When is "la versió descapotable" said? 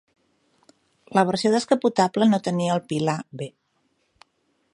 1.17-2.29